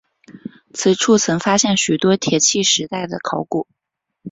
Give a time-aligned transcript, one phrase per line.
[0.73, 3.75] 此处曾发现许多铁器时代的考古发现。